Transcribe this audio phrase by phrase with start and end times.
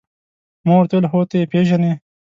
[0.65, 1.91] ما ورته وویل: هو، ته يې پېژنې؟